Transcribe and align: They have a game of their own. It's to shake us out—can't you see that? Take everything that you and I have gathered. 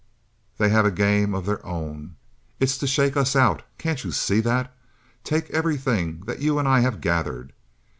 They 0.57 0.69
have 0.69 0.83
a 0.83 0.89
game 0.89 1.35
of 1.35 1.45
their 1.45 1.63
own. 1.63 2.15
It's 2.59 2.75
to 2.79 2.87
shake 2.87 3.15
us 3.15 3.35
out—can't 3.35 4.03
you 4.03 4.11
see 4.11 4.39
that? 4.39 4.73
Take 5.23 5.47
everything 5.51 6.21
that 6.25 6.39
you 6.41 6.57
and 6.57 6.67
I 6.67 6.79
have 6.79 7.01
gathered. 7.01 7.53